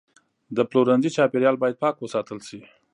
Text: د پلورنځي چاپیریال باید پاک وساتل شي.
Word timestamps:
د 0.55 0.57
پلورنځي 0.69 1.09
چاپیریال 1.15 1.55
باید 1.59 1.79
پاک 1.83 1.95
وساتل 1.99 2.39
شي. 2.47 2.59